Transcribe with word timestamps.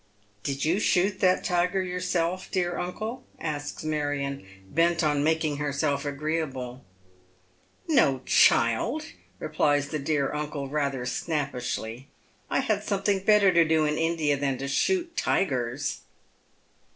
"Did 0.43 0.65
you 0.65 0.79
shoot 0.79 1.19
that 1.19 1.43
tiger 1.43 1.79
yourself, 1.79 2.49
dear 2.49 2.75
uncle?" 2.79 3.23
asks 3.39 3.83
Marion, 3.83 4.43
bent 4.67 5.03
on 5.03 5.23
making 5.23 5.57
herself 5.57 6.05
agreeable." 6.05 6.83
No, 7.87 8.21
child," 8.25 9.05
replies 9.37 9.89
the 9.89 9.99
dear 9.99 10.33
uncle 10.33 10.67
rather 10.67 11.05
snappishly," 11.05 12.07
I 12.49 12.61
had 12.61 12.83
something 12.83 13.19
better 13.23 13.53
to 13.53 13.63
do 13.63 13.85
iu 13.85 13.95
India 13.95 14.35
than 14.37 14.57
to 14.57 14.67
shoot 14.67 15.15
tigers." 15.15 15.99